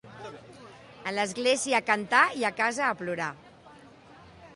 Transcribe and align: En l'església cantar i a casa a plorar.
En 1.09 1.13
l'església 1.17 1.81
cantar 1.89 2.23
i 2.39 2.47
a 2.49 2.51
casa 2.61 2.87
a 2.87 2.97
plorar. 3.03 3.29